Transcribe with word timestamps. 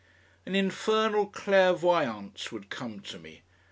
An 0.47 0.55
infernal 0.55 1.27
clairvoyance 1.27 2.51
would 2.51 2.71
come 2.71 3.01
to 3.01 3.19
me. 3.19 3.43